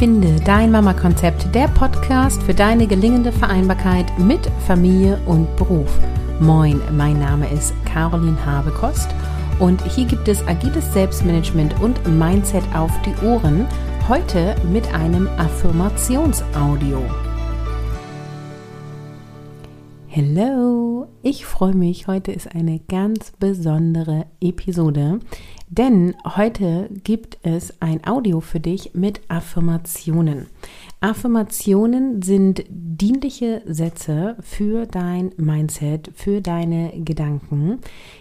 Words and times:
Finde 0.00 0.40
dein 0.46 0.70
Mama-Konzept, 0.70 1.54
der 1.54 1.68
Podcast 1.68 2.42
für 2.44 2.54
deine 2.54 2.86
gelingende 2.86 3.30
Vereinbarkeit 3.30 4.06
mit 4.18 4.40
Familie 4.66 5.20
und 5.26 5.54
Beruf. 5.56 5.90
Moin, 6.40 6.80
mein 6.96 7.18
Name 7.18 7.46
ist 7.50 7.74
Caroline 7.84 8.42
Habekost 8.46 9.10
und 9.58 9.84
hier 9.84 10.06
gibt 10.06 10.26
es 10.26 10.40
agiles 10.48 10.90
Selbstmanagement 10.94 11.78
und 11.82 12.02
Mindset 12.18 12.64
auf 12.74 12.90
die 13.02 13.26
Ohren. 13.26 13.66
Heute 14.08 14.56
mit 14.72 14.90
einem 14.94 15.28
Affirmationsaudio. 15.36 17.02
Hello, 20.06 21.08
ich 21.22 21.44
freue 21.44 21.74
mich. 21.74 22.06
Heute 22.06 22.32
ist 22.32 22.54
eine 22.54 22.80
ganz 22.88 23.32
besondere 23.38 24.24
Episode, 24.40 25.20
denn 25.70 26.16
heute 26.36 26.90
gibt 27.04 27.38
es 27.44 27.80
ein 27.80 28.04
Audio 28.04 28.40
für 28.40 28.58
dich 28.58 28.90
mit 28.92 29.20
Affirmationen. 29.28 30.48
Affirmationen 31.00 32.22
sind 32.22 32.64
dienliche 32.68 33.62
Sätze 33.66 34.36
für 34.40 34.86
dein 34.86 35.30
Mindset, 35.36 36.10
für 36.12 36.40
deine 36.40 36.92
Gedanken. 37.04 37.78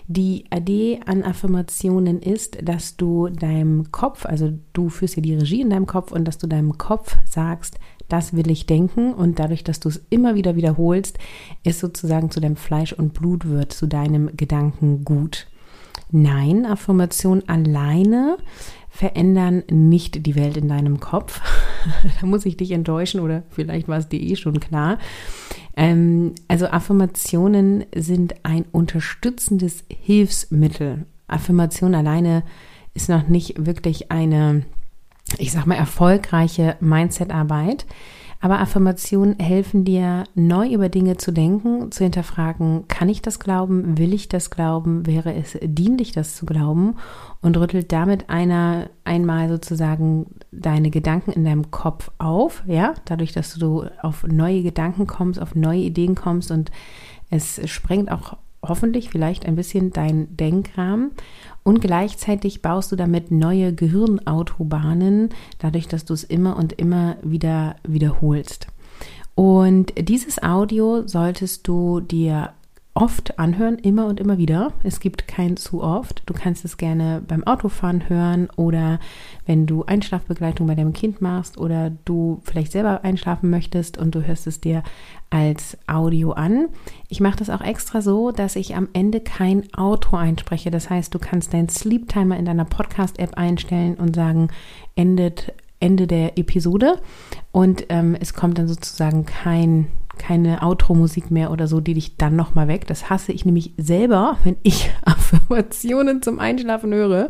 Die 0.08 0.46
Idee 0.56 1.00
an 1.08 1.24
Affirmationen 1.24 2.22
ist, 2.22 2.60
dass 2.62 2.98
du 2.98 3.30
deinem 3.30 3.92
Kopf, 3.92 4.28
also 4.28 4.54
du 4.74 4.90
führst 4.90 5.16
ja 5.16 5.24
die 5.24 5.34
Regie 5.34 5.62
in 5.62 5.72
deinem 5.72 5.88
Kopf 5.88 6.12
und 6.12 6.26
dass 6.26 6.38
du 6.38 6.46
deinem 6.46 6.78
Kopf 6.78 7.18
sagst, 7.26 7.80
das 8.10 8.36
will 8.36 8.52
ich 8.52 8.68
denken 8.68 9.12
und 9.14 9.40
dadurch, 9.40 9.64
dass 9.64 9.80
du 9.80 9.90
es 9.90 10.06
immer 10.12 10.36
wieder 10.36 10.56
wiederholst, 10.56 11.18
ist 11.64 11.80
sozusagen 11.80 12.30
zu 12.30 12.40
deinem 12.40 12.58
Fleisch 12.58 12.94
und 12.94 13.14
Blut 13.16 13.50
wird, 13.50 13.74
zu 13.74 13.88
deinem 13.88 14.38
Gedanken 14.38 15.04
gut. 15.04 15.48
Nein, 16.12 16.66
Affirmationen 16.66 17.48
alleine 17.48 18.38
verändern 18.90 19.64
nicht 19.70 20.26
die 20.26 20.36
Welt 20.36 20.58
in 20.58 20.68
deinem 20.68 21.00
Kopf. 21.00 21.42
da 22.20 22.26
muss 22.26 22.46
ich 22.46 22.58
dich 22.58 22.72
enttäuschen 22.72 23.20
oder 23.20 23.44
vielleicht 23.50 23.88
war 23.88 23.98
es 23.98 24.10
dir 24.10 24.20
eh 24.20 24.36
schon 24.36 24.60
klar. 24.60 24.98
Ähm, 25.78 26.34
also 26.48 26.68
Affirmationen 26.68 27.86
sind 27.96 28.36
ein 28.44 28.66
unterstützendes 28.72 29.84
Hilfsmittel. 29.90 31.06
Affirmation 31.28 31.94
alleine 31.94 32.44
ist 32.96 33.10
noch 33.10 33.28
nicht 33.28 33.66
wirklich 33.66 34.12
eine 34.12 34.66
ich 35.38 35.52
sag 35.52 35.66
mal, 35.66 35.76
erfolgreiche 35.76 36.76
Mindset-Arbeit. 36.80 37.86
Aber 38.42 38.60
Affirmationen 38.60 39.38
helfen 39.38 39.84
dir, 39.84 40.24
neu 40.34 40.70
über 40.70 40.88
Dinge 40.88 41.18
zu 41.18 41.32
denken, 41.32 41.92
zu 41.92 42.06
hinterfragen, 42.06 42.88
kann 42.88 43.10
ich 43.10 43.22
das 43.22 43.40
glauben, 43.40 43.98
will 43.98 44.14
ich 44.14 44.30
das 44.30 44.50
glauben, 44.50 45.06
wäre 45.06 45.34
es 45.34 45.58
dienlich, 45.62 46.14
das 46.14 46.38
zu 46.38 46.46
glauben? 46.46 46.96
Und 47.42 47.58
rüttelt 47.58 47.92
damit 47.92 48.30
einer 48.30 48.90
einmal 49.04 49.50
sozusagen 49.50 50.28
deine 50.54 50.90
Gedanken 50.90 51.32
in 51.32 51.44
deinem 51.44 51.70
Kopf 51.70 52.12
auf, 52.18 52.64
ja, 52.66 52.94
dadurch, 53.04 53.34
dass 53.34 53.56
du 53.56 53.86
auf 54.02 54.24
neue 54.24 54.64
Gedanken 54.64 55.06
kommst, 55.06 55.42
auf 55.42 55.56
neue 55.56 55.82
Ideen 55.82 56.16
kommst 56.16 56.50
und 56.50 56.72
es 57.30 57.60
sprengt 57.70 58.10
auch 58.10 58.38
hoffentlich 58.62 59.10
vielleicht 59.10 59.46
ein 59.46 59.56
bisschen 59.56 59.92
dein 59.92 60.36
Denkrahmen 60.36 61.12
und 61.64 61.82
gleichzeitig 61.82 62.62
baust 62.62 62.92
du 62.92 62.96
damit 62.96 63.32
neue 63.32 63.74
Gehirnautobahnen, 63.74 65.30
dadurch, 65.60 65.88
dass 65.88 66.06
du 66.06 66.14
es 66.14 66.24
immer 66.24 66.58
und 66.58 66.74
immer 66.74 67.18
wieder 67.22 67.76
wiederholst. 67.84 68.68
Und 69.36 69.94
dieses 69.98 70.44
Audio 70.44 71.08
solltest 71.08 71.68
du 71.68 72.02
dir 72.02 72.52
oft 73.00 73.40
anhören, 73.40 73.78
immer 73.78 74.08
und 74.08 74.20
immer 74.20 74.38
wieder. 74.38 74.74
Es 74.84 75.00
gibt 75.00 75.28
kein 75.28 75.56
zu 75.56 75.82
oft. 75.82 76.22
Du 76.26 76.34
kannst 76.34 76.66
es 76.66 76.76
gerne 76.76 77.22
beim 77.26 77.46
Autofahren 77.46 78.10
hören 78.10 78.50
oder 78.58 79.00
wenn 79.46 79.66
du 79.66 79.86
Einschlafbegleitung 79.86 80.68
bei 80.68 80.76
deinem 80.76 80.92
Kind 80.92 81.22
machst 81.22 81.58
oder 81.58 81.92
du 82.04 82.42
vielleicht 82.44 82.74
selber 82.74 83.04
einschlafen 83.04 83.50
möchtest 83.50 83.98
und 83.98 84.16
du 84.16 84.28
hörst 84.28 84.48
es 84.48 84.60
dir 84.60 84.84
als 85.30 85.78
Audio 85.88 86.34
an. 86.34 86.68
Ich 87.08 87.22
mache 87.22 87.38
das 87.38 87.50
auch 87.50 87.62
extra 87.62 88.02
so, 88.02 88.32
dass 88.32 88.58
ich 88.58 88.76
am 88.76 88.90
Ende 88.92 89.22
kein 89.22 89.74
Auto 89.74 90.18
einspreche. 90.18 90.70
Das 90.70 90.90
heißt, 90.90 91.14
du 91.14 91.20
kannst 91.20 91.54
deinen 91.54 91.70
Sleep 91.70 92.10
Timer 92.10 92.36
in 92.38 92.46
deiner 92.46 92.66
Podcast-App 92.66 93.38
einstellen 93.38 93.96
und 93.96 94.16
sagen, 94.16 94.50
endet 94.96 95.54
Ende 95.80 96.08
der 96.08 96.38
Episode 96.38 97.00
und 97.54 97.86
ähm, 97.88 98.18
es 98.20 98.34
kommt 98.34 98.58
dann 98.58 98.68
sozusagen 98.68 99.26
kein 99.26 99.88
keine 100.20 100.62
Outro-Musik 100.62 101.32
mehr 101.32 101.50
oder 101.50 101.68
so, 101.68 101.80
die 101.80 101.96
dich 101.96 102.18
dann 102.18 102.36
nochmal 102.36 102.68
weg. 102.68 102.86
Das 102.86 103.10
hasse 103.10 103.32
ich 103.32 103.46
nämlich 103.46 103.74
selber, 103.78 104.38
wenn 104.44 104.58
ich 104.62 104.92
Affirmationen 105.06 106.22
zum 106.22 106.40
Einschlafen 106.40 106.94
höre. 106.94 107.30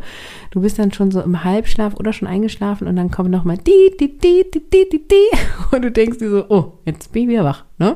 Du 0.52 0.62
bist 0.62 0.78
dann 0.78 0.92
schon 0.92 1.12
so 1.12 1.22
im 1.22 1.46
Halbschlaf 1.46 1.94
oder 1.94 2.12
schon 2.12 2.28
eingeschlafen 2.28 2.88
und 2.88 2.98
dann 2.98 3.12
kommt 3.12 3.30
nochmal 3.30 3.58
die, 3.58 3.96
die, 4.00 4.18
die, 4.18 4.46
die, 4.54 4.70
die, 4.70 4.90
die, 4.90 5.08
die. 5.08 5.38
Und 5.76 5.84
du 5.84 5.92
denkst 5.92 6.18
dir 6.18 6.30
so, 6.30 6.46
oh, 6.50 6.80
jetzt 6.86 7.12
bin 7.12 7.24
ich 7.24 7.30
wieder 7.30 7.44
wach. 7.44 7.69
Ne? 7.80 7.96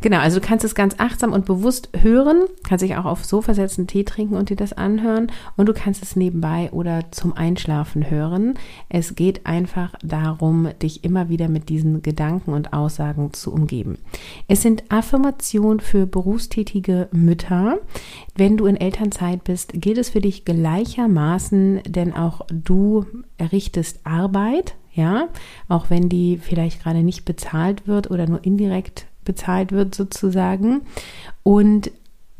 Genau, 0.00 0.18
also 0.18 0.38
du 0.38 0.46
kannst 0.46 0.64
es 0.64 0.76
ganz 0.76 0.94
achtsam 0.98 1.32
und 1.32 1.44
bewusst 1.44 1.88
hören, 2.00 2.44
kannst 2.62 2.84
dich 2.84 2.96
auch 2.96 3.04
aufs 3.04 3.28
Sofa 3.28 3.52
setzen, 3.52 3.88
Tee 3.88 4.04
trinken 4.04 4.36
und 4.36 4.48
dir 4.48 4.56
das 4.56 4.72
anhören 4.72 5.30
und 5.56 5.68
du 5.68 5.72
kannst 5.72 6.02
es 6.04 6.14
nebenbei 6.14 6.70
oder 6.70 7.10
zum 7.10 7.36
Einschlafen 7.36 8.10
hören. 8.10 8.54
Es 8.88 9.16
geht 9.16 9.44
einfach 9.44 9.94
darum, 10.04 10.68
dich 10.80 11.02
immer 11.02 11.28
wieder 11.28 11.48
mit 11.48 11.68
diesen 11.68 12.02
Gedanken 12.02 12.52
und 12.52 12.72
Aussagen 12.72 13.32
zu 13.32 13.52
umgeben. 13.52 13.98
Es 14.46 14.62
sind 14.62 14.84
Affirmationen 14.88 15.80
für 15.80 16.06
berufstätige 16.06 17.08
Mütter. 17.10 17.78
Wenn 18.36 18.56
du 18.56 18.66
in 18.66 18.76
Elternzeit 18.76 19.42
bist, 19.42 19.72
gilt 19.74 19.98
es 19.98 20.10
für 20.10 20.20
dich 20.20 20.44
gleichermaßen, 20.44 21.80
denn 21.88 22.14
auch 22.14 22.42
du 22.52 23.04
errichtest 23.36 24.00
Arbeit, 24.04 24.76
ja, 24.94 25.28
auch 25.68 25.90
wenn 25.90 26.08
die 26.08 26.38
vielleicht 26.38 26.82
gerade 26.82 27.02
nicht 27.02 27.24
bezahlt 27.24 27.86
wird 27.86 28.10
oder 28.10 28.26
nur 28.26 28.44
indirekt 28.44 29.06
bezahlt 29.24 29.72
wird 29.72 29.94
sozusagen. 29.94 30.82
Und 31.42 31.90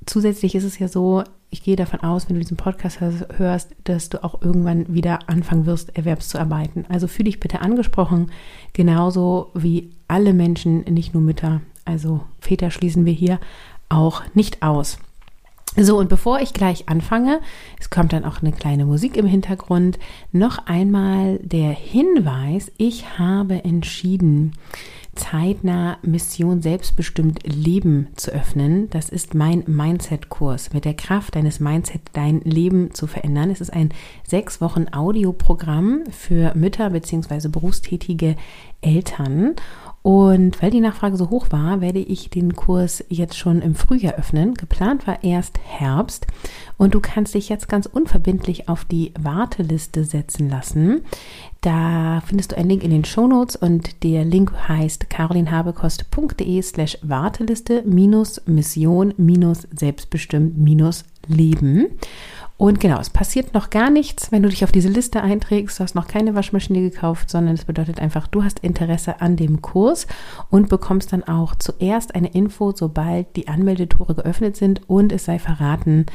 zusätzlich 0.07 0.55
ist 0.55 0.65
es 0.65 0.79
ja 0.79 0.89
so, 0.89 1.25
ich 1.51 1.63
gehe 1.63 1.77
davon 1.77 2.01
aus, 2.01 2.29
wenn 2.29 2.37
du 2.37 2.41
diesen 2.41 2.57
Podcast 2.57 3.01
hörst, 3.01 3.75
dass 3.85 4.09
du 4.09 4.25
auch 4.25 4.41
irgendwann 4.41 4.93
wieder 4.93 5.29
anfangen 5.29 5.67
wirst, 5.67 5.97
Erwerbszuarbeiten. 5.97 6.87
Also 6.89 7.07
fühle 7.07 7.27
dich 7.27 7.41
bitte 7.41 7.61
angesprochen, 7.61 8.33
genauso 8.73 9.51
wie 9.55 9.91
alle 10.09 10.33
Menschen, 10.33 10.81
nicht 10.85 11.13
nur 11.13 11.23
Mütter. 11.23 11.61
Also 11.85 12.23
Väter 12.41 12.71
schließen 12.71 13.05
wir 13.05 13.13
hier 13.13 13.39
auch 13.91 14.23
nicht 14.35 14.63
aus. 14.63 14.99
So, 15.77 15.99
und 15.99 16.11
bevor 16.11 16.41
ich 16.41 16.53
gleich 16.53 16.89
anfange, 16.91 17.41
es 17.81 17.89
kommt 17.89 18.13
dann 18.13 18.27
auch 18.27 18.43
eine 18.43 18.53
kleine 18.53 18.85
Musik 18.85 19.17
im 19.17 19.27
Hintergrund, 19.27 19.99
noch 20.31 20.67
einmal 20.67 21.39
der 21.39 21.71
Hinweis, 21.71 22.71
ich 22.77 23.19
habe 23.19 23.65
entschieden, 23.65 24.53
zeitnah 25.15 25.99
Mission 26.03 26.63
Selbstbestimmt 26.63 27.41
Leben 27.45 28.09
zu 28.17 28.31
öffnen. 28.33 28.89
Das 28.91 29.09
ist 29.09 29.35
mein 29.35 29.65
Mindset-Kurs 29.67 30.73
mit 30.73 30.85
der 30.85 30.95
Kraft 30.95 31.37
deines 31.37 31.61
Mindset 31.61 32.03
dein 32.13 32.41
Leben 32.41 32.95
zu 32.95 33.07
verändern. 33.07 33.51
Es 33.51 33.61
ist 33.61 33.73
ein 33.73 33.91
sechs 34.27 34.61
Wochen 34.61 34.87
Audioprogramm 34.91 36.05
für 36.11 36.55
Mütter 36.55 36.91
bzw. 36.91 37.49
berufstätige 37.49 38.37
Eltern. 38.81 39.55
Und 40.03 40.61
weil 40.61 40.73
die 40.73 40.81
Nachfrage 40.81 41.17
so 41.17 41.31
hoch 41.31 41.47
war, 41.51 41.81
werde 41.81 42.01
ich 42.01 42.29
den 42.29 42.57
Kurs 42.57 43.05
jetzt 43.09 43.39
schon 43.39 43.63
im 43.63 43.77
Frühjahr 43.77 44.15
öffnen. 44.15 44.55
Geplant 44.55 45.07
war 45.07 45.23
erst 45.23 45.61
Herbst. 45.65 46.27
Und 46.77 46.95
du 46.95 47.01
kannst 47.01 47.35
dich 47.35 47.49
jetzt 47.49 47.69
ganz 47.69 47.87
unverbindlich 47.87 48.69
auf 48.69 48.85
die 48.85 49.13
Warteliste 49.21 50.03
setzen 50.05 50.49
lassen. 50.49 51.03
Da 51.61 52.21
findest 52.27 52.51
du 52.51 52.57
einen 52.57 52.71
Link 52.71 52.83
in 52.83 52.91
den 52.91 53.05
Show 53.05 53.29
Notes 53.29 53.55
und 53.55 54.03
der 54.03 54.25
Link 54.25 54.53
heißt 54.67 55.09
carolinhabekost.de 55.09 56.61
slash 56.63 56.99
Warteliste 57.03 57.85
minus 57.87 58.43
Mission 58.47 59.15
minus 59.17 59.69
selbstbestimmt 59.73 60.59
minus 60.59 61.05
Leben. 61.29 61.87
Und 62.57 62.79
genau, 62.79 63.01
es 63.01 63.11
passiert 63.11 63.55
noch 63.55 63.71
gar 63.71 63.91
nichts, 63.91 64.31
wenn 64.31 64.43
du 64.43 64.49
dich 64.49 64.63
auf 64.63 64.71
diese 64.71 64.89
Liste 64.89 65.23
einträgst. 65.23 65.79
Du 65.79 65.83
hast 65.83 65.95
noch 65.95 66.07
keine 66.07 66.35
Waschmaschine 66.35 66.81
gekauft, 66.81 67.29
sondern 67.29 67.55
es 67.55 67.65
bedeutet 67.65 67.99
einfach, 67.99 68.29
du 68.29 68.45
hast 68.45 68.61
Interesse 68.61 69.21
an 69.21 69.37
dem 69.37 69.63
Kurs 69.63 70.07
und 70.49 70.69
bekommst 70.69 71.13
dann 71.13 71.25
auch 71.25 71.57
zuerst 71.57 72.15
eine 72.15 72.33
Info, 72.33 72.73
sobald 72.73 73.35
die 73.35 73.49
Anmeldetore 73.49 74.15
geöffnet 74.15 74.57
sind 74.57 74.89
und 74.89 75.13
es 75.13 75.25
sei 75.25 75.39
verraten, 75.39 76.07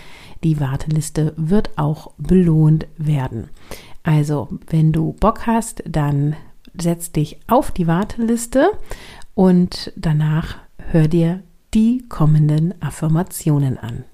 die 0.43 0.59
Warteliste 0.59 1.33
wird 1.35 1.71
auch 1.77 2.11
belohnt 2.17 2.87
werden. 2.97 3.49
Also, 4.03 4.47
wenn 4.69 4.93
du 4.93 5.13
Bock 5.19 5.47
hast, 5.47 5.83
dann 5.85 6.37
setz 6.79 7.11
dich 7.11 7.39
auf 7.47 7.71
die 7.71 7.87
Warteliste 7.87 8.71
und 9.33 9.91
danach 9.97 10.57
hör 10.91 11.09
dir 11.09 11.43
die 11.73 12.05
kommenden 12.07 12.73
Affirmationen 12.81 13.77
an. 13.77 14.05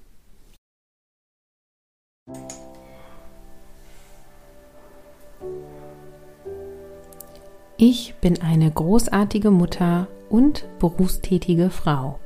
Ich 7.76 8.14
bin 8.20 8.40
eine 8.40 8.70
großartige 8.70 9.50
Mutter 9.50 10.06
und 10.30 10.64
berufstätige 10.78 11.70
Frau. 11.70 12.20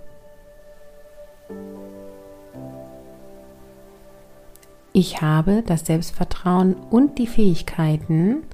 Ich 4.93 5.23
habe 5.23 5.63
das 5.67 5.87
Selbstvertrauen 5.87 6.77
und 6.91 7.19
die 7.19 7.27
Fähigkeiten, 7.27 8.45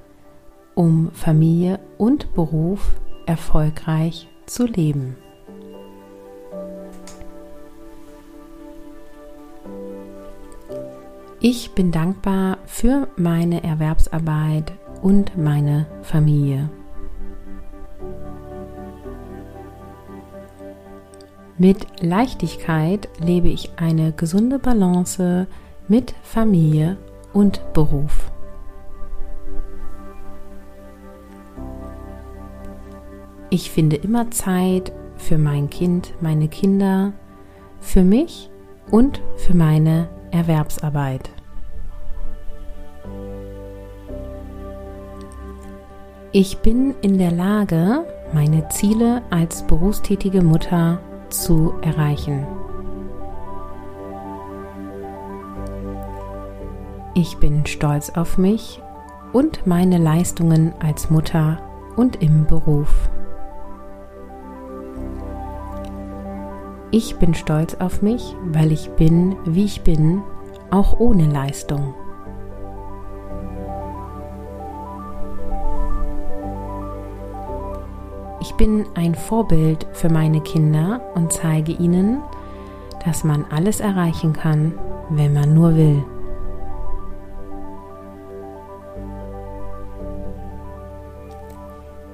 um 0.74 1.10
Familie 1.12 1.80
und 1.98 2.32
Beruf 2.34 2.94
erfolgreich 3.26 4.28
zu 4.46 4.66
leben. 4.66 5.16
Ich 11.46 11.72
bin 11.72 11.92
dankbar 11.92 12.56
für 12.64 13.06
meine 13.16 13.62
Erwerbsarbeit 13.62 14.72
und 15.02 15.36
meine 15.36 15.86
Familie. 16.00 16.70
Mit 21.58 21.86
Leichtigkeit 22.00 23.10
lebe 23.20 23.48
ich 23.48 23.72
eine 23.76 24.12
gesunde 24.12 24.58
Balance 24.58 25.46
mit 25.86 26.14
Familie 26.22 26.96
und 27.34 27.60
Beruf. 27.74 28.32
Ich 33.50 33.70
finde 33.70 33.96
immer 33.96 34.30
Zeit 34.30 34.92
für 35.18 35.36
mein 35.36 35.68
Kind, 35.68 36.14
meine 36.22 36.48
Kinder, 36.48 37.12
für 37.80 38.02
mich 38.02 38.48
und 38.90 39.20
für 39.36 39.54
meine 39.54 40.08
Erwerbsarbeit. 40.34 41.30
Ich 46.32 46.58
bin 46.58 46.96
in 47.02 47.18
der 47.18 47.30
Lage, 47.30 48.04
meine 48.32 48.68
Ziele 48.68 49.22
als 49.30 49.64
berufstätige 49.64 50.42
Mutter 50.42 50.98
zu 51.30 51.74
erreichen. 51.82 52.44
Ich 57.14 57.36
bin 57.36 57.64
stolz 57.64 58.10
auf 58.10 58.36
mich 58.36 58.82
und 59.32 59.68
meine 59.68 59.98
Leistungen 59.98 60.74
als 60.80 61.10
Mutter 61.10 61.62
und 61.94 62.20
im 62.20 62.44
Beruf. 62.46 63.08
Ich 66.96 67.16
bin 67.16 67.34
stolz 67.34 67.74
auf 67.80 68.02
mich, 68.02 68.36
weil 68.52 68.70
ich 68.70 68.88
bin, 68.90 69.34
wie 69.44 69.64
ich 69.64 69.82
bin, 69.82 70.22
auch 70.70 71.00
ohne 71.00 71.26
Leistung. 71.26 71.92
Ich 78.40 78.54
bin 78.54 78.86
ein 78.94 79.16
Vorbild 79.16 79.88
für 79.90 80.08
meine 80.08 80.40
Kinder 80.40 81.00
und 81.16 81.32
zeige 81.32 81.72
ihnen, 81.72 82.22
dass 83.04 83.24
man 83.24 83.44
alles 83.50 83.80
erreichen 83.80 84.32
kann, 84.32 84.78
wenn 85.10 85.34
man 85.34 85.52
nur 85.52 85.74
will. 85.74 86.04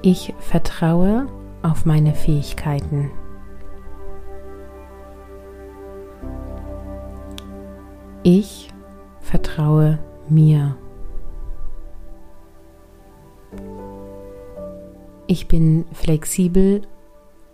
Ich 0.01 0.33
vertraue 0.39 1.27
auf 1.61 1.85
meine 1.85 2.15
Fähigkeiten. 2.15 3.11
Ich 8.23 8.69
vertraue 9.19 9.97
mir. 10.29 10.77
Ich 15.25 15.47
bin 15.47 15.85
flexibel 15.91 16.81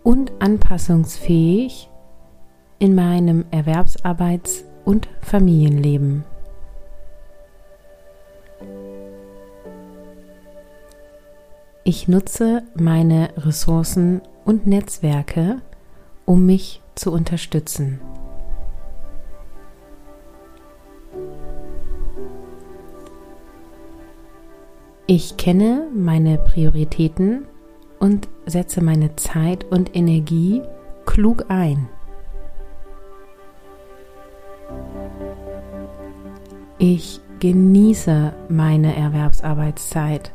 und 0.02 0.30
anpassungsfähig 0.40 1.88
in 2.78 2.94
meinem 2.94 3.46
Erwerbsarbeits- 3.50 4.64
und 4.84 5.08
Familienleben. 5.22 6.24
Ich 11.84 12.08
nutze 12.08 12.62
meine 12.74 13.30
Ressourcen 13.38 14.20
und 14.44 14.66
Netzwerke, 14.66 15.62
um 16.26 16.44
mich 16.44 16.82
zu 16.94 17.10
unterstützen. 17.10 18.00
Ich 25.10 25.38
kenne 25.38 25.88
meine 25.94 26.36
Prioritäten 26.36 27.46
und 27.98 28.28
setze 28.44 28.84
meine 28.84 29.16
Zeit 29.16 29.64
und 29.64 29.96
Energie 29.96 30.60
klug 31.06 31.46
ein. 31.48 31.88
Ich 36.76 37.22
genieße 37.40 38.34
meine 38.50 38.94
Erwerbsarbeitszeit 38.94 40.30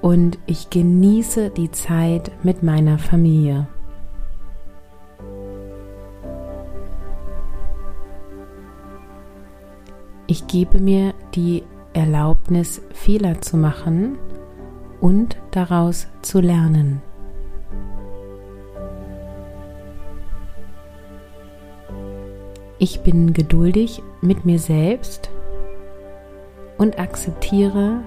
und 0.00 0.40
ich 0.46 0.70
genieße 0.70 1.50
die 1.50 1.70
Zeit 1.70 2.32
mit 2.42 2.64
meiner 2.64 2.98
Familie. 2.98 3.68
Ich 10.26 10.48
gebe 10.48 10.80
mir 10.80 11.14
die 11.36 11.62
Erlaubnis, 11.92 12.82
Fehler 12.92 13.40
zu 13.40 13.56
machen 13.56 14.18
und 15.00 15.36
daraus 15.50 16.06
zu 16.22 16.40
lernen. 16.40 17.02
Ich 22.78 23.00
bin 23.00 23.34
geduldig 23.34 24.02
mit 24.22 24.46
mir 24.46 24.58
selbst 24.58 25.30
und 26.78 26.98
akzeptiere 26.98 28.00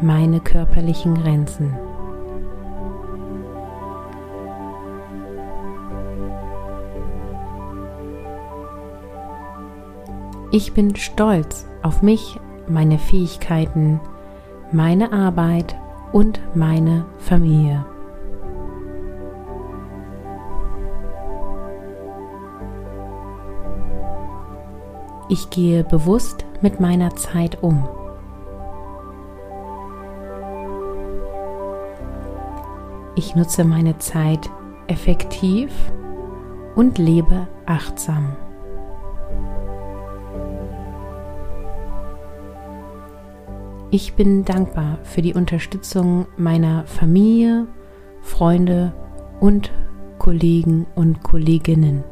meine 0.00 0.38
körperlichen 0.40 1.14
Grenzen. 1.20 1.76
Ich 10.52 10.72
bin 10.74 10.96
stolz 10.96 11.66
auf 11.82 12.02
mich, 12.02 12.38
meine 12.70 12.98
Fähigkeiten, 12.98 14.00
meine 14.72 15.12
Arbeit 15.12 15.76
und 16.12 16.40
meine 16.54 17.04
Familie. 17.18 17.84
Ich 25.28 25.48
gehe 25.50 25.84
bewusst 25.84 26.44
mit 26.60 26.80
meiner 26.80 27.14
Zeit 27.14 27.62
um. 27.62 27.88
Ich 33.14 33.36
nutze 33.36 33.64
meine 33.64 33.98
Zeit 33.98 34.50
effektiv 34.88 35.70
und 36.74 36.98
lebe 36.98 37.46
achtsam. 37.66 38.34
Ich 43.92 44.14
bin 44.14 44.44
dankbar 44.44 44.98
für 45.02 45.20
die 45.20 45.34
Unterstützung 45.34 46.26
meiner 46.36 46.86
Familie, 46.86 47.66
Freunde 48.22 48.92
und 49.40 49.72
Kollegen 50.18 50.86
und 50.94 51.24
Kolleginnen. 51.24 52.04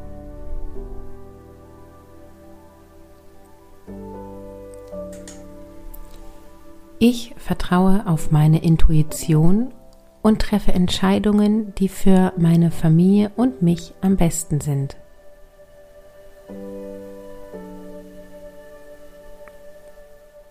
Ich 6.98 7.32
vertraue 7.36 8.04
auf 8.08 8.32
meine 8.32 8.60
Intuition 8.64 9.72
und 10.20 10.42
treffe 10.42 10.72
Entscheidungen, 10.72 11.76
die 11.76 11.88
für 11.88 12.32
meine 12.36 12.72
Familie 12.72 13.30
und 13.36 13.62
mich 13.62 13.94
am 14.00 14.16
besten 14.16 14.60
sind. 14.60 14.96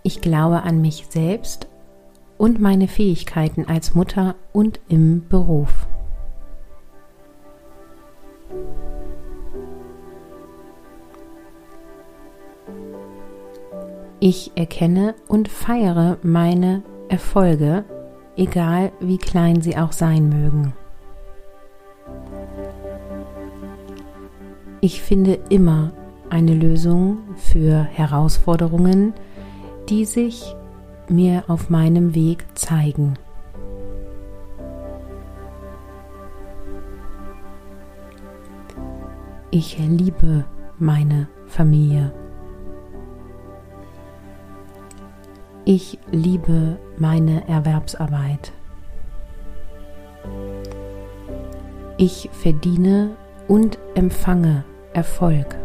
Ich 0.08 0.22
glaube 0.22 0.64
an 0.64 0.80
mich 0.80 1.08
selbst 1.10 1.68
und 2.38 2.62
meine 2.62 2.88
Fähigkeiten 2.88 3.66
als 3.66 3.94
Mutter 3.94 4.36
und 4.54 4.80
im 4.88 5.28
Beruf. 5.28 5.86
Ich 14.22 14.54
erkenne 14.56 15.14
und 15.28 15.50
feiere 15.50 16.20
meine 16.24 16.84
Erfolge, 17.10 17.84
egal 18.38 18.94
wie 19.02 19.18
klein 19.18 19.60
sie 19.60 19.76
auch 19.76 19.92
sein 19.92 20.30
mögen. 20.30 20.72
Ich 24.80 25.02
finde 25.02 25.38
immer 25.50 25.92
eine 26.30 26.54
Lösung 26.54 27.18
für 27.36 27.84
Herausforderungen, 27.84 29.14
die 29.90 30.06
sich 30.06 30.56
mir 31.10 31.44
auf 31.48 31.70
meinem 31.70 32.14
Weg 32.16 32.46
zeigen. 32.56 33.14
Ich 39.50 39.78
liebe 39.80 40.46
meine 40.78 41.28
Familie. 41.48 42.14
Ich 45.66 46.00
liebe 46.12 46.78
meine 46.98 47.48
Erwerbsarbeit. 47.48 48.52
Ich 51.98 52.30
verdiene 52.32 53.18
und 53.48 53.78
empfange 53.96 54.64
Erfolg. 54.94 55.57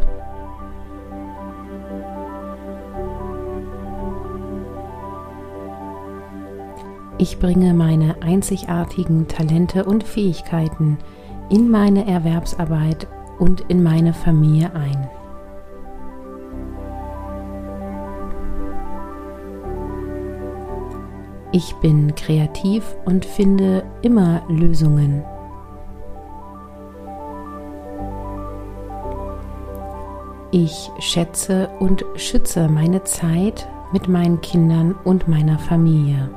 Ich 7.19 7.39
bringe 7.39 7.73
meine 7.73 8.21
einzigartigen 8.21 9.27
Talente 9.27 9.85
und 9.85 10.03
Fähigkeiten 10.03 10.97
in 11.49 11.69
meine 11.69 12.07
Erwerbsarbeit 12.07 13.07
und 13.37 13.61
in 13.69 13.83
meine 13.83 14.13
Familie 14.13 14.71
ein. 14.73 15.09
Ich 21.51 21.75
bin 21.75 22.15
kreativ 22.15 22.95
und 23.05 23.25
finde 23.25 23.83
immer 24.01 24.41
Lösungen. 24.49 25.23
Ich 30.49 30.91
schätze 30.99 31.69
und 31.79 32.03
schütze 32.15 32.67
meine 32.69 33.03
Zeit 33.03 33.67
mit 33.91 34.07
meinen 34.07 34.41
Kindern 34.41 34.95
und 35.03 35.27
meiner 35.27 35.59
Familie. 35.59 36.29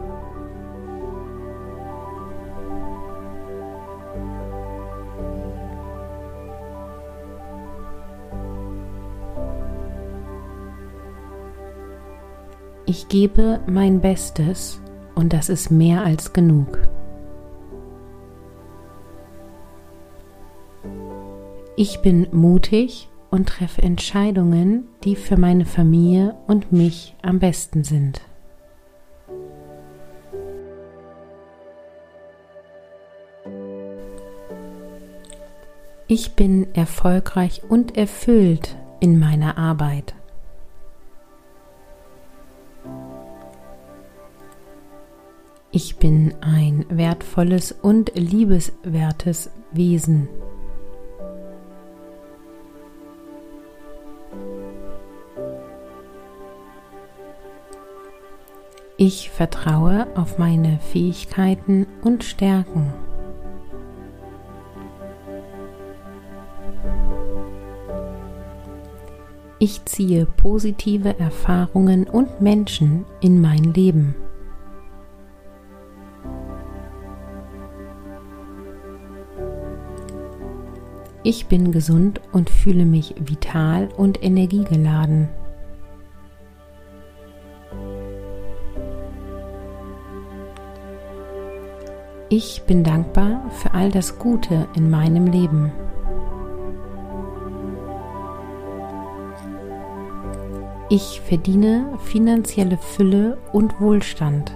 Ich 12.99 13.09
gebe 13.09 13.61
mein 13.67 14.01
Bestes 14.01 14.81
und 15.15 15.35
das 15.35 15.51
ist 15.51 15.71
mehr 15.71 16.03
als 16.03 16.33
genug. 16.33 16.79
Ich 21.77 22.01
bin 22.01 22.27
mutig 22.33 23.11
und 23.31 23.51
treffe 23.51 23.83
Entscheidungen, 23.83 24.89
die 25.05 25.15
für 25.15 25.37
meine 25.37 25.67
Familie 25.67 26.37
und 26.47 26.73
mich 26.73 27.15
am 27.21 27.39
besten 27.39 27.85
sind. 27.85 28.23
Ich 36.07 36.35
bin 36.35 36.75
erfolgreich 36.75 37.61
und 37.69 37.99
erfüllt 37.99 38.75
in 39.01 39.19
meiner 39.19 39.59
Arbeit. 39.59 40.15
Ich 45.79 45.97
bin 45.97 46.33
ein 46.41 46.87
wertvolles 46.89 47.71
und 47.71 48.13
liebeswertes 48.15 49.51
Wesen. 49.73 50.27
Ich 58.97 59.29
vertraue 59.29 60.07
auf 60.15 60.39
meine 60.39 60.79
Fähigkeiten 60.79 61.87
und 62.01 62.25
Stärken. 62.25 62.95
Ich 69.59 69.85
ziehe 69.85 70.25
positive 70.25 71.19
Erfahrungen 71.19 72.05
und 72.05 72.41
Menschen 72.41 73.05
in 73.21 73.43
mein 73.43 73.75
Leben. 73.75 74.15
Ich 81.29 81.47
bin 81.47 81.73
gesund 81.73 82.21
und 82.33 82.51
fühle 82.51 82.87
mich 82.87 83.17
vital 83.19 83.89
und 83.97 84.23
energiegeladen. 84.23 85.29
Ich 92.29 92.63
bin 92.69 92.85
dankbar 92.85 93.51
für 93.51 93.75
all 93.75 93.91
das 93.91 94.21
Gute 94.21 94.69
in 94.77 94.89
meinem 94.89 95.27
Leben. 95.27 95.73
Ich 100.89 101.21
verdiene 101.23 101.99
finanzielle 102.05 102.79
Fülle 102.79 103.37
und 103.53 103.81
Wohlstand. 103.81 104.53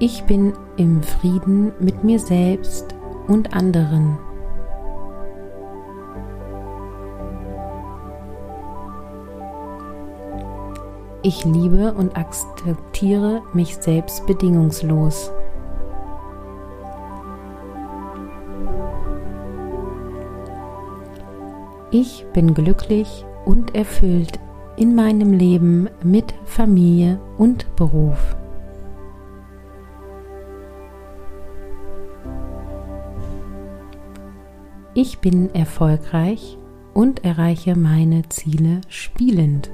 Ich 0.00 0.22
bin 0.22 0.52
im 0.76 1.02
Frieden 1.02 1.72
mit 1.80 2.04
mir 2.04 2.20
selbst 2.20 2.94
und 3.26 3.52
anderen. 3.52 4.16
Ich 11.22 11.44
liebe 11.44 11.92
und 11.94 12.16
akzeptiere 12.16 13.42
mich 13.52 13.76
selbst 13.76 14.24
bedingungslos. 14.28 15.32
Ich 21.90 22.24
bin 22.32 22.54
glücklich 22.54 23.26
und 23.44 23.74
erfüllt 23.74 24.38
in 24.76 24.94
meinem 24.94 25.32
Leben 25.32 25.88
mit 26.04 26.32
Familie 26.44 27.18
und 27.36 27.74
Beruf. 27.74 28.36
Ich 35.00 35.20
bin 35.20 35.54
erfolgreich 35.54 36.58
und 36.92 37.24
erreiche 37.24 37.76
meine 37.76 38.28
Ziele 38.30 38.80
spielend. 38.88 39.70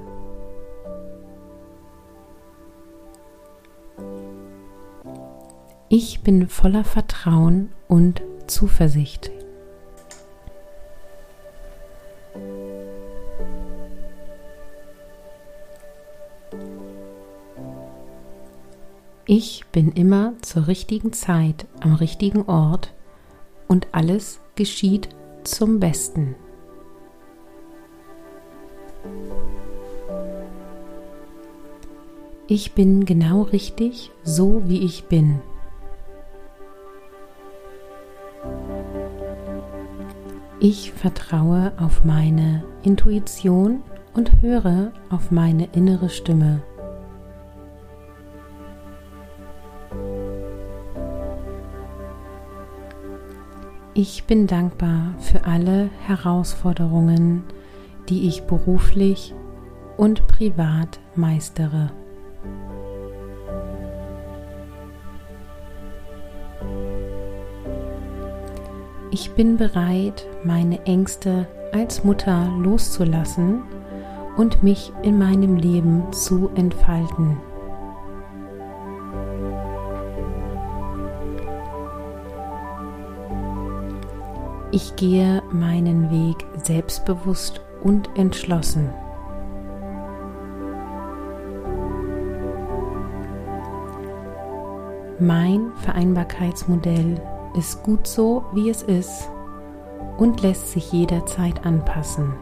Ich 5.88 6.20
bin 6.20 6.46
voller 6.50 6.84
Vertrauen 6.84 7.72
und 7.88 8.20
Zuversicht. 8.48 9.30
Ich 19.24 19.64
bin 19.72 19.90
immer 19.92 20.34
zur 20.42 20.66
richtigen 20.66 21.14
Zeit 21.14 21.64
am 21.80 21.94
richtigen 21.94 22.42
Ort 22.42 22.92
und 23.68 23.88
alles 23.92 24.40
geschieht 24.54 25.08
zum 25.44 25.80
Besten. 25.80 26.36
Ich 32.46 32.72
bin 32.72 33.04
genau 33.04 33.42
richtig, 33.42 34.10
so 34.22 34.62
wie 34.66 34.84
ich 34.84 35.04
bin. 35.04 35.40
Ich 40.60 40.92
vertraue 40.92 41.72
auf 41.78 42.04
meine 42.04 42.64
Intuition 42.82 43.82
und 44.14 44.42
höre 44.42 44.92
auf 45.10 45.30
meine 45.30 45.68
innere 45.72 46.08
Stimme. 46.08 46.62
Ich 53.96 54.24
bin 54.24 54.48
dankbar 54.48 55.14
für 55.20 55.44
alle 55.44 55.88
Herausforderungen, 56.04 57.44
die 58.08 58.26
ich 58.26 58.42
beruflich 58.42 59.32
und 59.96 60.26
privat 60.26 60.98
meistere. 61.14 61.92
Ich 69.12 69.30
bin 69.30 69.56
bereit, 69.58 70.26
meine 70.42 70.84
Ängste 70.86 71.46
als 71.72 72.02
Mutter 72.02 72.52
loszulassen 72.60 73.62
und 74.36 74.64
mich 74.64 74.90
in 75.04 75.18
meinem 75.18 75.54
Leben 75.54 76.12
zu 76.12 76.50
entfalten. 76.56 77.36
Ich 84.74 84.96
gehe 84.96 85.40
meinen 85.52 86.10
Weg 86.10 86.44
selbstbewusst 86.64 87.60
und 87.84 88.10
entschlossen. 88.16 88.90
Mein 95.20 95.70
Vereinbarkeitsmodell 95.76 97.22
ist 97.56 97.84
gut 97.84 98.08
so, 98.08 98.46
wie 98.52 98.68
es 98.68 98.82
ist 98.82 99.30
und 100.18 100.42
lässt 100.42 100.72
sich 100.72 100.90
jederzeit 100.90 101.64
anpassen. 101.64 102.34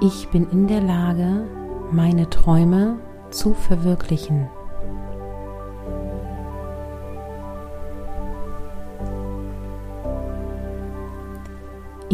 Ich 0.00 0.30
bin 0.30 0.48
in 0.50 0.68
der 0.68 0.80
Lage, 0.80 1.46
meine 1.90 2.30
Träume 2.30 2.96
zu 3.28 3.52
verwirklichen. 3.52 4.48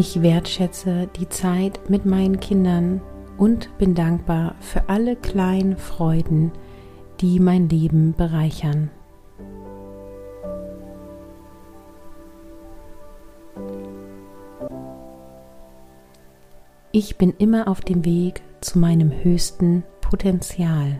Ich 0.01 0.23
wertschätze 0.23 1.07
die 1.15 1.29
Zeit 1.29 1.91
mit 1.91 2.07
meinen 2.07 2.39
Kindern 2.39 3.01
und 3.37 3.69
bin 3.77 3.93
dankbar 3.93 4.55
für 4.59 4.89
alle 4.89 5.15
kleinen 5.15 5.77
Freuden, 5.77 6.51
die 7.19 7.39
mein 7.39 7.69
Leben 7.69 8.15
bereichern. 8.17 8.89
Ich 16.91 17.17
bin 17.17 17.35
immer 17.37 17.67
auf 17.67 17.81
dem 17.81 18.03
Weg 18.03 18.41
zu 18.59 18.79
meinem 18.79 19.11
höchsten 19.23 19.83
Potenzial. 20.01 20.99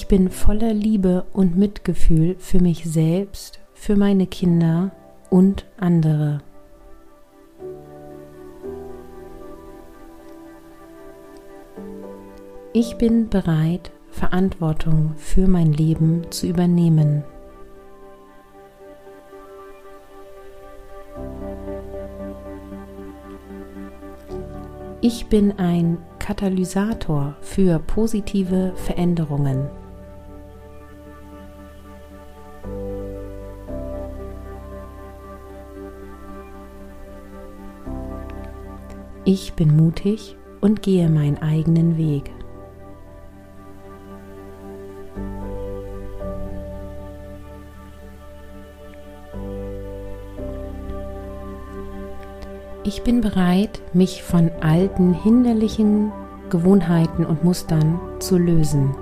Ich 0.00 0.06
bin 0.06 0.30
voller 0.30 0.72
Liebe 0.72 1.26
und 1.32 1.56
Mitgefühl 1.58 2.36
für 2.38 2.60
mich 2.60 2.84
selbst, 2.84 3.58
für 3.74 3.96
meine 3.96 4.28
Kinder 4.28 4.92
und 5.28 5.66
andere. 5.76 6.40
Ich 12.72 12.94
bin 12.94 13.28
bereit, 13.28 13.90
Verantwortung 14.08 15.14
für 15.16 15.48
mein 15.48 15.72
Leben 15.72 16.30
zu 16.30 16.46
übernehmen. 16.46 17.24
Ich 25.00 25.26
bin 25.26 25.58
ein 25.58 25.98
Katalysator 26.20 27.34
für 27.40 27.80
positive 27.80 28.74
Veränderungen. 28.76 29.68
Ich 39.30 39.52
bin 39.52 39.76
mutig 39.76 40.38
und 40.62 40.80
gehe 40.80 41.06
meinen 41.10 41.36
eigenen 41.36 41.98
Weg. 41.98 42.30
Ich 52.84 53.02
bin 53.02 53.20
bereit, 53.20 53.82
mich 53.92 54.22
von 54.22 54.50
alten, 54.62 55.12
hinderlichen 55.12 56.10
Gewohnheiten 56.48 57.26
und 57.26 57.44
Mustern 57.44 58.00
zu 58.20 58.38
lösen. 58.38 58.94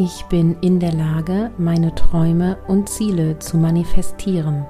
Ich 0.00 0.26
bin 0.26 0.56
in 0.60 0.78
der 0.78 0.92
Lage, 0.92 1.50
meine 1.58 1.92
Träume 1.92 2.56
und 2.68 2.88
Ziele 2.88 3.40
zu 3.40 3.56
manifestieren. 3.56 4.64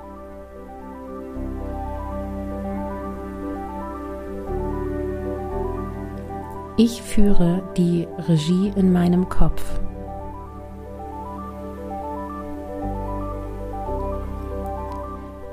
Ich 6.79 7.03
führe 7.03 7.63
die 7.77 8.09
Regie 8.27 8.73
in 8.75 8.91
meinem 8.91 9.29
Kopf. 9.29 9.63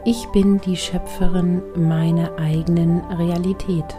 Ich 0.05 0.25
bin 0.31 0.61
die 0.61 0.77
Schöpferin 0.77 1.61
meiner 1.75 2.37
eigenen 2.37 3.01
Realität. 3.11 3.97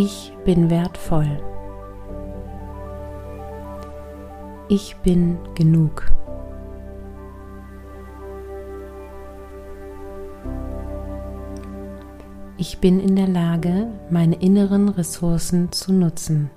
Ich 0.00 0.32
bin 0.44 0.70
wertvoll. 0.70 1.26
Ich 4.68 4.94
bin 4.98 5.38
genug. 5.56 6.12
Ich 12.58 12.78
bin 12.78 13.00
in 13.00 13.16
der 13.16 13.26
Lage, 13.26 13.88
meine 14.08 14.36
inneren 14.36 14.88
Ressourcen 14.88 15.72
zu 15.72 15.92
nutzen. 15.92 16.48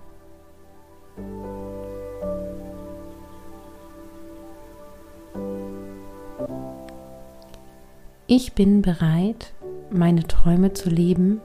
Ich 8.28 8.54
bin 8.54 8.84
bereit, 8.84 9.56
meine 9.90 10.28
Träume 10.28 10.74
zu 10.74 10.92
leben 10.92 11.42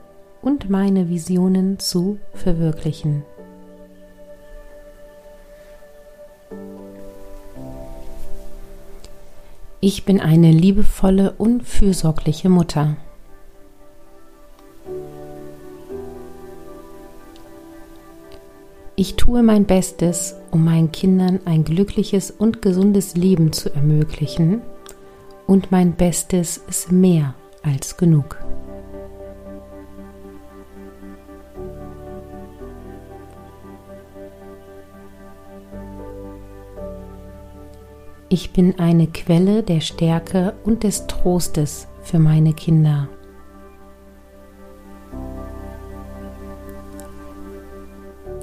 und 0.46 0.70
meine 0.70 1.08
Visionen 1.08 1.80
zu 1.80 2.20
verwirklichen. 2.32 3.24
Ich 9.80 10.04
bin 10.04 10.20
eine 10.20 10.52
liebevolle 10.52 11.32
und 11.32 11.64
fürsorgliche 11.64 12.48
Mutter. 12.48 12.96
Ich 18.94 19.16
tue 19.16 19.42
mein 19.42 19.64
Bestes, 19.64 20.36
um 20.52 20.64
meinen 20.64 20.92
Kindern 20.92 21.40
ein 21.44 21.64
glückliches 21.64 22.30
und 22.30 22.62
gesundes 22.62 23.16
Leben 23.16 23.52
zu 23.52 23.74
ermöglichen 23.74 24.62
und 25.48 25.72
mein 25.72 25.94
Bestes 25.96 26.60
ist 26.68 26.92
mehr 26.92 27.34
als 27.64 27.96
genug. 27.96 28.45
Ich 38.38 38.52
bin 38.52 38.78
eine 38.78 39.06
Quelle 39.06 39.62
der 39.62 39.80
Stärke 39.80 40.52
und 40.62 40.82
des 40.82 41.06
Trostes 41.06 41.88
für 42.02 42.18
meine 42.18 42.52
Kinder. 42.52 43.08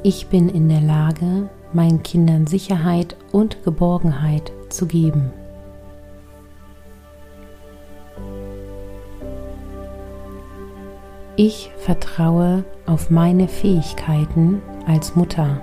Ich 0.02 0.30
bin 0.30 0.50
in 0.50 0.68
der 0.68 0.82
Lage, 0.82 1.48
meinen 1.74 2.02
Kindern 2.02 2.48
Sicherheit 2.48 3.16
und 3.32 3.64
Geborgenheit 3.64 4.52
zu 4.70 4.88
geben. 4.88 5.32
Ich 11.36 11.70
vertraue 11.78 12.64
auf 12.88 13.12
meine 13.12 13.48
Fähigkeiten 13.48 14.60
als 14.88 15.16
Mutter. 15.16 15.62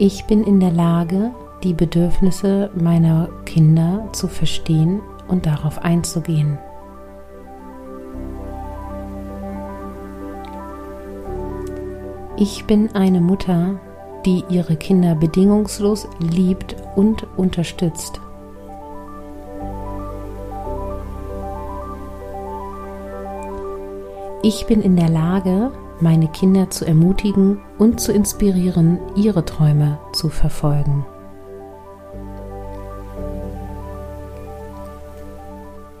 Ich 0.00 0.26
bin 0.26 0.44
in 0.44 0.60
der 0.60 0.70
Lage, 0.70 1.32
die 1.64 1.74
Bedürfnisse 1.74 2.70
meiner 2.72 3.28
Kinder 3.44 4.08
zu 4.12 4.28
verstehen 4.28 5.00
und 5.26 5.44
darauf 5.44 5.82
einzugehen. 5.82 6.56
Ich 12.36 12.64
bin 12.66 12.94
eine 12.94 13.20
Mutter, 13.20 13.80
die 14.24 14.44
ihre 14.48 14.76
Kinder 14.76 15.16
bedingungslos 15.16 16.06
liebt 16.20 16.76
und 16.94 17.26
unterstützt. 17.36 18.20
Ich 24.44 24.64
bin 24.66 24.80
in 24.80 24.94
der 24.94 25.08
Lage, 25.08 25.72
meine 26.00 26.28
Kinder 26.28 26.70
zu 26.70 26.84
ermutigen 26.84 27.60
und 27.78 28.00
zu 28.00 28.12
inspirieren, 28.12 28.98
ihre 29.16 29.44
Träume 29.44 29.98
zu 30.12 30.28
verfolgen. 30.28 31.04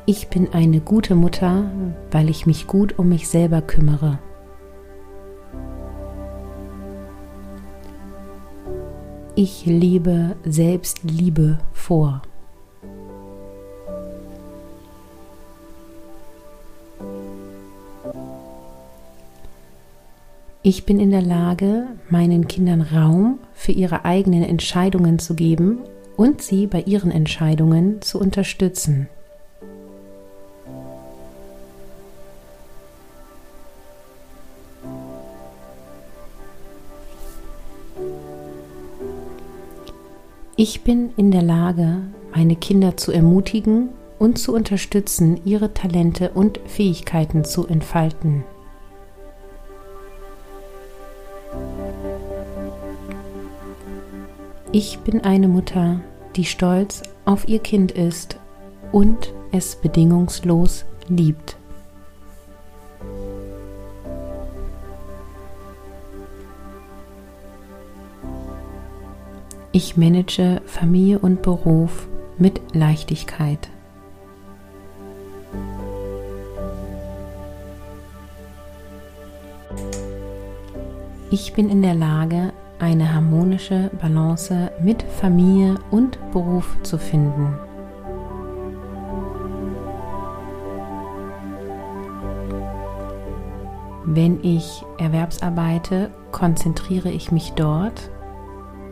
Ich 0.06 0.28
bin 0.28 0.48
eine 0.52 0.80
gute 0.80 1.14
Mutter, 1.14 1.70
weil 2.10 2.30
ich 2.30 2.46
mich 2.46 2.66
gut 2.66 2.98
um 2.98 3.10
mich 3.10 3.28
selber 3.28 3.60
kümmere. 3.60 4.18
Ich 9.34 9.66
lebe 9.66 10.36
Selbstliebe 10.44 11.58
vor. 11.72 12.22
Ich 20.70 20.84
bin 20.84 21.00
in 21.00 21.10
der 21.10 21.22
Lage, 21.22 21.86
meinen 22.10 22.46
Kindern 22.46 22.82
Raum 22.82 23.38
für 23.54 23.72
ihre 23.72 24.04
eigenen 24.04 24.42
Entscheidungen 24.42 25.18
zu 25.18 25.34
geben 25.34 25.78
und 26.14 26.42
sie 26.42 26.66
bei 26.66 26.82
ihren 26.82 27.10
Entscheidungen 27.10 28.02
zu 28.02 28.20
unterstützen. 28.20 29.08
Ich 40.56 40.82
bin 40.82 41.08
in 41.16 41.30
der 41.30 41.40
Lage, 41.40 42.02
meine 42.34 42.56
Kinder 42.56 42.98
zu 42.98 43.10
ermutigen 43.10 43.88
und 44.18 44.36
zu 44.36 44.54
unterstützen, 44.54 45.40
ihre 45.46 45.72
Talente 45.72 46.32
und 46.34 46.60
Fähigkeiten 46.66 47.46
zu 47.46 47.66
entfalten. 47.66 48.44
Ich 54.70 54.98
bin 54.98 55.22
eine 55.22 55.48
Mutter, 55.48 56.00
die 56.36 56.44
stolz 56.44 57.02
auf 57.24 57.48
ihr 57.48 57.58
Kind 57.58 57.90
ist 57.92 58.38
und 58.92 59.32
es 59.50 59.76
bedingungslos 59.76 60.84
liebt. 61.08 61.56
Ich 69.72 69.96
manage 69.96 70.60
Familie 70.66 71.18
und 71.18 71.40
Beruf 71.40 72.06
mit 72.36 72.60
Leichtigkeit. 72.74 73.70
Ich 81.30 81.54
bin 81.54 81.70
in 81.70 81.80
der 81.80 81.94
Lage, 81.94 82.52
eine 82.78 83.12
harmonische 83.12 83.90
Balance 84.00 84.70
mit 84.80 85.02
Familie 85.02 85.76
und 85.90 86.18
Beruf 86.32 86.76
zu 86.82 86.98
finden. 86.98 87.58
Wenn 94.04 94.42
ich 94.42 94.82
erwerbsarbeite, 94.98 96.10
konzentriere 96.32 97.10
ich 97.10 97.30
mich 97.30 97.52
dort 97.52 98.10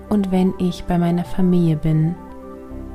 und 0.08 0.30
wenn 0.30 0.52
ich 0.58 0.84
bei 0.84 0.98
meiner 0.98 1.24
Familie 1.24 1.76
bin, 1.76 2.14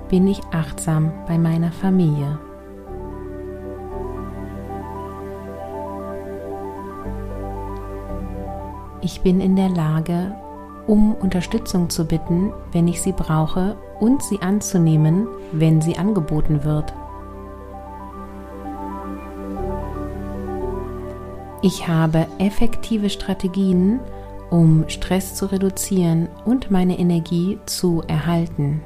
bin 0.09 0.27
ich 0.27 0.41
achtsam 0.51 1.11
bei 1.25 1.37
meiner 1.37 1.71
Familie. 1.71 2.37
Ich 9.01 9.21
bin 9.21 9.41
in 9.41 9.55
der 9.55 9.69
Lage, 9.69 10.35
um 10.91 11.15
Unterstützung 11.15 11.89
zu 11.89 12.03
bitten, 12.03 12.51
wenn 12.73 12.85
ich 12.89 13.01
sie 13.01 13.13
brauche, 13.13 13.77
und 14.01 14.21
sie 14.21 14.41
anzunehmen, 14.41 15.25
wenn 15.53 15.79
sie 15.79 15.97
angeboten 15.97 16.65
wird. 16.65 16.93
Ich 21.61 21.87
habe 21.87 22.27
effektive 22.39 23.09
Strategien, 23.09 24.01
um 24.49 24.83
Stress 24.89 25.33
zu 25.35 25.45
reduzieren 25.45 26.27
und 26.43 26.71
meine 26.71 26.99
Energie 26.99 27.57
zu 27.65 28.03
erhalten. 28.07 28.81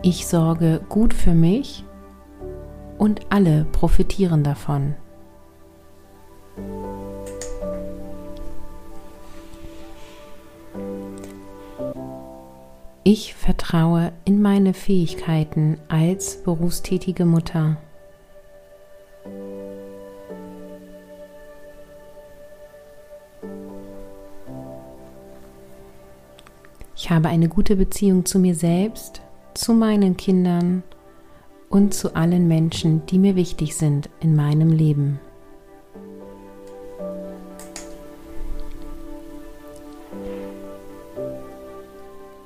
Ich 0.00 0.26
sorge 0.26 0.80
gut 0.88 1.12
für 1.12 1.34
mich 1.34 1.84
und 2.96 3.20
alle 3.28 3.66
profitieren 3.72 4.42
davon. 4.42 4.94
Ich 13.16 13.32
vertraue 13.32 14.12
in 14.24 14.42
meine 14.42 14.74
Fähigkeiten 14.74 15.78
als 15.86 16.42
berufstätige 16.42 17.24
Mutter. 17.24 17.76
Ich 26.96 27.08
habe 27.08 27.28
eine 27.28 27.48
gute 27.48 27.76
Beziehung 27.76 28.24
zu 28.24 28.40
mir 28.40 28.56
selbst, 28.56 29.22
zu 29.54 29.74
meinen 29.74 30.16
Kindern 30.16 30.82
und 31.68 31.94
zu 31.94 32.16
allen 32.16 32.48
Menschen, 32.48 33.06
die 33.06 33.20
mir 33.20 33.36
wichtig 33.36 33.76
sind 33.76 34.10
in 34.18 34.34
meinem 34.34 34.72
Leben. 34.72 35.20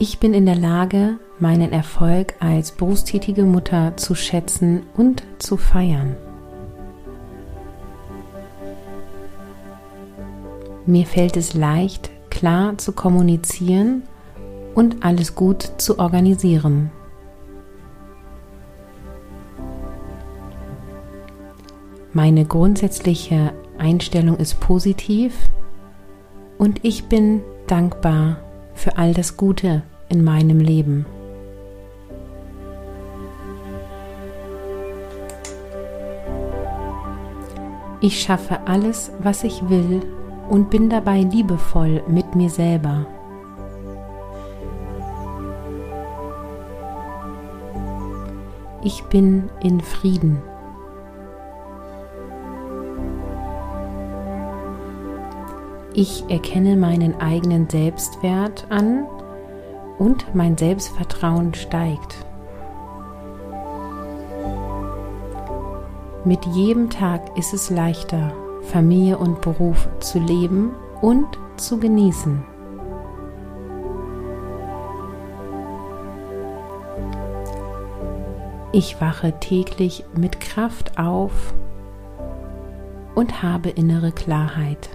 Ich 0.00 0.20
bin 0.20 0.32
in 0.32 0.46
der 0.46 0.54
Lage, 0.54 1.18
meinen 1.40 1.72
Erfolg 1.72 2.34
als 2.38 2.70
berufstätige 2.70 3.42
Mutter 3.42 3.96
zu 3.96 4.14
schätzen 4.14 4.84
und 4.96 5.24
zu 5.40 5.56
feiern. 5.56 6.14
Mir 10.86 11.04
fällt 11.04 11.36
es 11.36 11.54
leicht, 11.54 12.10
klar 12.30 12.78
zu 12.78 12.92
kommunizieren 12.92 14.04
und 14.76 15.04
alles 15.04 15.34
gut 15.34 15.68
zu 15.78 15.98
organisieren. 15.98 16.92
Meine 22.12 22.44
grundsätzliche 22.44 23.52
Einstellung 23.78 24.36
ist 24.36 24.60
positiv 24.60 25.34
und 26.56 26.84
ich 26.84 27.06
bin 27.06 27.42
dankbar 27.66 28.36
für 28.78 28.96
all 28.96 29.12
das 29.12 29.36
Gute 29.36 29.82
in 30.08 30.22
meinem 30.22 30.60
Leben. 30.60 31.04
Ich 38.00 38.22
schaffe 38.22 38.60
alles, 38.66 39.10
was 39.18 39.42
ich 39.42 39.68
will 39.68 40.02
und 40.48 40.70
bin 40.70 40.88
dabei 40.88 41.22
liebevoll 41.22 42.02
mit 42.06 42.36
mir 42.36 42.48
selber. 42.48 43.06
Ich 48.84 49.02
bin 49.04 49.50
in 49.60 49.80
Frieden. 49.80 50.38
Ich 56.00 56.22
erkenne 56.28 56.76
meinen 56.76 57.20
eigenen 57.20 57.68
Selbstwert 57.68 58.66
an 58.68 59.04
und 59.98 60.32
mein 60.32 60.56
Selbstvertrauen 60.56 61.54
steigt. 61.54 62.24
Mit 66.24 66.46
jedem 66.46 66.88
Tag 66.88 67.36
ist 67.36 67.52
es 67.52 67.68
leichter, 67.68 68.32
Familie 68.62 69.18
und 69.18 69.40
Beruf 69.40 69.88
zu 69.98 70.20
leben 70.20 70.70
und 71.00 71.26
zu 71.56 71.80
genießen. 71.80 72.44
Ich 78.70 79.00
wache 79.00 79.40
täglich 79.40 80.04
mit 80.14 80.38
Kraft 80.38 80.96
auf 80.96 81.54
und 83.16 83.42
habe 83.42 83.70
innere 83.70 84.12
Klarheit. 84.12 84.90